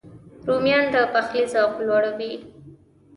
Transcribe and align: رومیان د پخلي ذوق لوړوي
رومیان 0.47 0.85
د 0.93 0.95
پخلي 1.13 1.43
ذوق 1.53 1.73
لوړوي 1.87 2.33